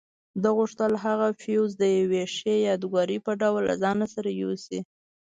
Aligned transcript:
ده 0.41 0.49
غوښتل 0.57 0.93
هغه 1.05 1.27
فیوز 1.41 1.71
د 1.77 1.83
یوې 1.99 2.23
ښې 2.35 2.55
یادګار 2.69 3.09
په 3.25 3.31
ډول 3.41 3.61
له 3.69 3.75
ځان 3.83 3.99
سره 4.15 4.29
یوسي. 4.41 4.79